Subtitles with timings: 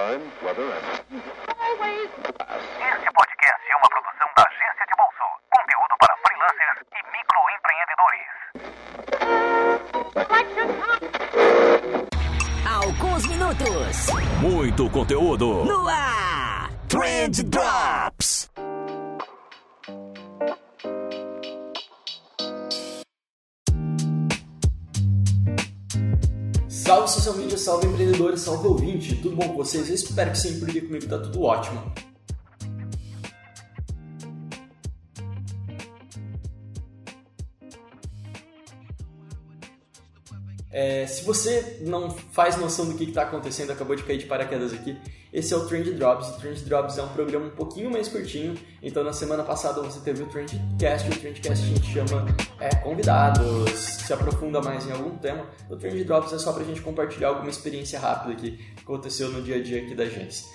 [0.00, 0.84] time, weather, and
[2.80, 5.26] Este podcast é uma produção da Agência de Bolso.
[5.50, 8.28] Conteúdo para freelancers e microempreendedores.
[12.66, 14.06] Alguns minutos
[14.40, 15.64] Muito conteúdo.
[15.64, 16.70] no ar.
[16.88, 18.09] Trend Drops.
[26.90, 29.88] Salve social media, salve empreendedores, salve ouvinte, tudo bom com vocês?
[29.88, 31.80] Eu espero que sim, porque comigo tá tudo ótimo.
[40.72, 44.72] É, se você não faz noção do que está acontecendo, acabou de cair de paraquedas
[44.72, 44.96] aqui,
[45.32, 46.28] esse é o Trend Drops.
[46.28, 49.98] O Trend Drops é um programa um pouquinho mais curtinho, então na semana passada você
[50.00, 52.26] teve o Trendcast, o Trendcast a gente chama
[52.60, 55.44] é, convidados, se aprofunda mais em algum tema.
[55.68, 59.56] O Trend Drops é só pra gente compartilhar alguma experiência rápida que aconteceu no dia
[59.56, 60.46] a dia aqui da agência.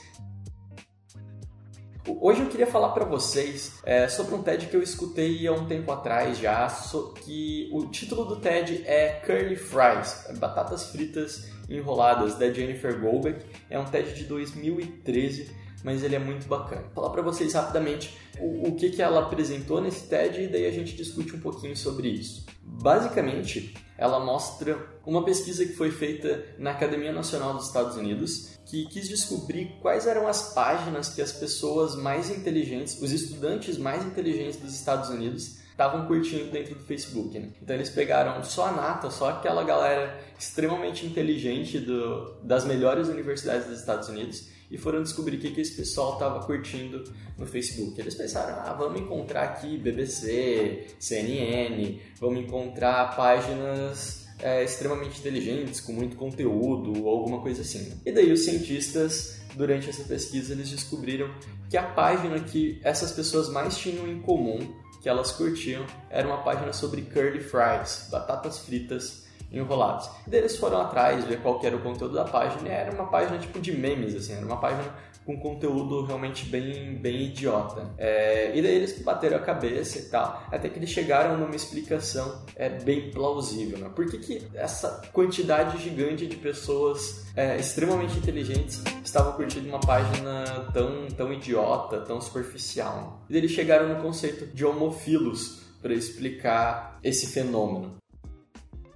[2.07, 5.65] Hoje eu queria falar para vocês é, sobre um TED que eu escutei há um
[5.65, 12.35] tempo atrás já, so, que o título do TED é Curly Fries, batatas fritas enroladas,
[12.35, 13.43] da Jennifer Goldbeck.
[13.71, 15.49] É um TED de 2013,
[15.85, 16.81] mas ele é muito bacana.
[16.81, 20.65] Vou falar para vocês rapidamente o, o que, que ela apresentou nesse TED e daí
[20.65, 22.43] a gente discute um pouquinho sobre isso.
[22.63, 28.87] Basicamente, ela mostra uma pesquisa que foi feita na Academia Nacional dos Estados Unidos que
[28.87, 34.59] quis descobrir quais eram as páginas que as pessoas mais inteligentes, os estudantes mais inteligentes
[34.59, 37.37] dos Estados Unidos estavam curtindo dentro do Facebook.
[37.37, 37.49] Né?
[37.61, 43.67] Então eles pegaram só a nata, só aquela galera extremamente inteligente do, das melhores universidades
[43.67, 47.03] dos Estados Unidos e foram descobrir o que, que esse pessoal estava curtindo
[47.37, 47.99] no Facebook.
[47.99, 55.93] Eles pensaram, ah, vamos encontrar aqui BBC, CNN, vamos encontrar páginas é, extremamente inteligentes, com
[55.93, 57.99] muito conteúdo ou alguma coisa assim.
[58.05, 61.29] E daí os cientistas, durante essa pesquisa, eles descobriram
[61.69, 64.59] que a página que essas pessoas mais tinham em comum,
[65.01, 70.09] que elas curtiam, era uma página sobre curly fries, batatas fritas enroladas.
[70.25, 73.07] E daí eles foram atrás, ver qual era o conteúdo da página, e era uma
[73.07, 74.93] página tipo de memes, assim, era uma página
[75.25, 77.89] com conteúdo realmente bem, bem idiota.
[77.97, 82.43] É, e daí eles bateram a cabeça e tal, até que eles chegaram numa explicação
[82.55, 83.79] é, bem plausível.
[83.79, 83.89] Né?
[83.93, 90.69] Por que, que essa quantidade gigante de pessoas é, extremamente inteligentes estavam curtindo uma página
[90.71, 93.23] tão, tão idiota, tão superficial?
[93.27, 97.95] E daí eles chegaram no conceito de homofilos para explicar esse fenômeno.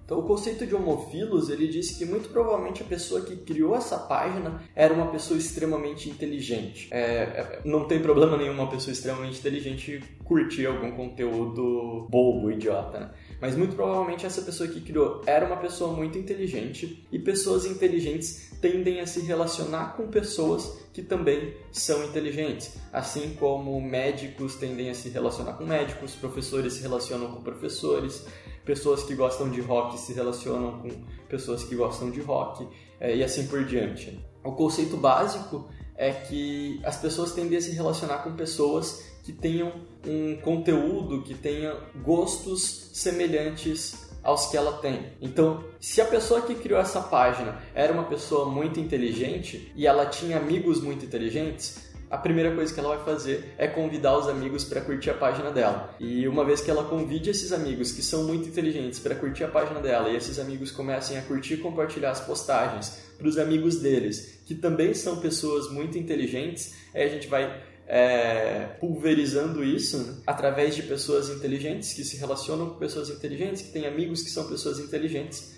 [0.10, 3.96] Então, o conceito de homofilos, ele disse que muito provavelmente a pessoa que criou essa
[3.96, 6.88] página era uma pessoa extremamente inteligente.
[6.90, 13.12] É, não tem problema nenhum uma pessoa extremamente inteligente curtir algum conteúdo bobo, idiota, né?
[13.40, 18.50] Mas muito provavelmente essa pessoa que criou era uma pessoa muito inteligente e pessoas inteligentes
[18.60, 22.78] tendem a se relacionar com pessoas que também são inteligentes.
[22.92, 28.26] Assim como médicos tendem a se relacionar com médicos, professores se relacionam com professores,
[28.70, 30.90] pessoas que gostam de rock se relacionam com
[31.28, 32.68] pessoas que gostam de rock
[33.00, 34.24] é, e assim por diante.
[34.44, 39.74] O conceito básico é que as pessoas tendem a se relacionar com pessoas que tenham
[40.06, 45.14] um conteúdo, que tenham gostos semelhantes aos que ela tem.
[45.20, 50.06] Então, se a pessoa que criou essa página era uma pessoa muito inteligente e ela
[50.06, 54.64] tinha amigos muito inteligentes, a primeira coisa que ela vai fazer é convidar os amigos
[54.64, 55.96] para curtir a página dela.
[56.00, 59.48] E uma vez que ela convide esses amigos que são muito inteligentes para curtir a
[59.48, 63.80] página dela e esses amigos comecem a curtir e compartilhar as postagens para os amigos
[63.80, 70.16] deles, que também são pessoas muito inteligentes, aí a gente vai é, pulverizando isso né,
[70.26, 74.48] através de pessoas inteligentes que se relacionam com pessoas inteligentes, que têm amigos que são
[74.48, 75.56] pessoas inteligentes.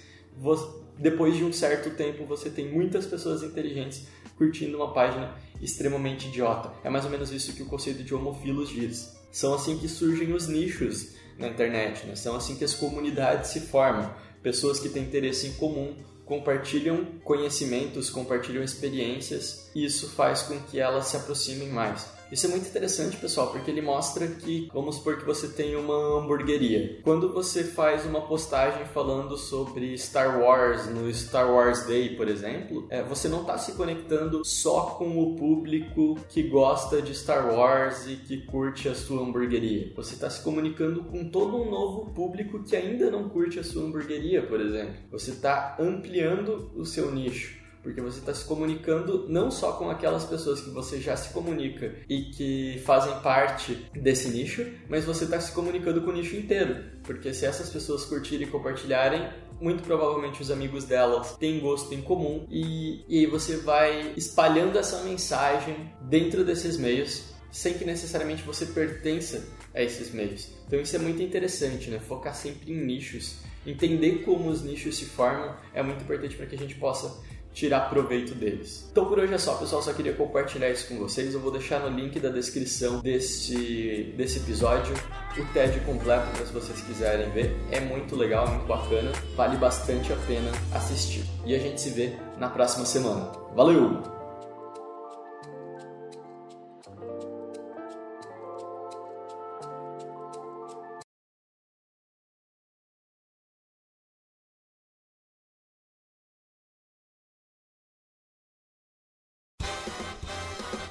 [1.02, 4.06] Depois de um certo tempo, você tem muitas pessoas inteligentes
[4.38, 6.72] curtindo uma página extremamente idiota.
[6.84, 9.18] É mais ou menos isso que o conceito de homofilos diz.
[9.32, 12.16] São assim que surgem os nichos na internet, né?
[12.16, 14.14] são assim que as comunidades se formam.
[14.44, 20.80] Pessoas que têm interesse em comum compartilham conhecimentos, compartilham experiências e isso faz com que
[20.80, 22.21] elas se aproximem mais.
[22.32, 26.20] Isso é muito interessante, pessoal, porque ele mostra que, vamos supor que você tem uma
[26.20, 27.02] hamburgueria.
[27.04, 32.88] Quando você faz uma postagem falando sobre Star Wars no Star Wars Day, por exemplo,
[32.90, 38.08] é, você não está se conectando só com o público que gosta de Star Wars
[38.08, 39.92] e que curte a sua hamburgueria.
[39.98, 43.84] Você está se comunicando com todo um novo público que ainda não curte a sua
[43.84, 44.96] hamburgueria, por exemplo.
[45.12, 50.26] Você está ampliando o seu nicho porque você está se comunicando não só com aquelas
[50.26, 55.40] pessoas que você já se comunica e que fazem parte desse nicho, mas você está
[55.40, 59.28] se comunicando com o nicho inteiro, porque se essas pessoas curtirem e compartilharem,
[59.60, 65.04] muito provavelmente os amigos delas têm gosto em comum e, e você vai espalhando essa
[65.04, 70.50] mensagem dentro desses meios sem que necessariamente você pertença a esses meios.
[70.66, 72.00] Então isso é muito interessante, né?
[72.00, 76.56] Focar sempre em nichos, entender como os nichos se formam é muito importante para que
[76.56, 77.22] a gente possa
[77.54, 78.88] tirar proveito deles.
[78.92, 81.34] Então por hoje é só, pessoal, só queria compartilhar isso com vocês.
[81.34, 84.94] Eu vou deixar no link da descrição desse, desse episódio
[85.38, 87.56] o TED completo para se vocês quiserem ver.
[87.72, 91.24] É muito legal, muito bacana, vale bastante a pena assistir.
[91.46, 93.32] E a gente se vê na próxima semana.
[93.56, 94.21] Valeu!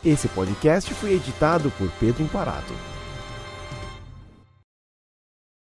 [0.03, 2.73] Esse podcast foi editado por Pedro Imparato.